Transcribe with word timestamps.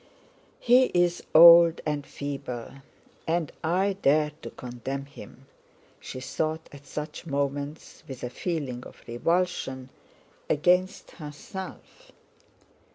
"He 0.59 0.85
is 0.95 1.21
old 1.35 1.79
and 1.85 2.07
feeble, 2.07 2.71
and 3.27 3.51
I 3.63 3.97
dare 4.01 4.31
to 4.41 4.49
condemn 4.49 5.05
him!" 5.05 5.45
she 5.99 6.19
thought 6.19 6.67
at 6.71 6.87
such 6.87 7.27
moments, 7.27 8.03
with 8.07 8.23
a 8.23 8.31
feeling 8.31 8.83
of 8.83 9.03
revulsion 9.07 9.89
against 10.49 11.11
herself. 11.11 12.11